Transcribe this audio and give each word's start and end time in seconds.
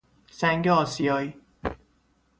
سنگ 0.31 0.67
آسیای 0.67 1.33